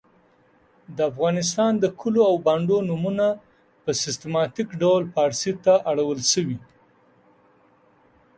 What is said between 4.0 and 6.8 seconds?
سیستماتیک ډول پاړسي ته اړول سوي.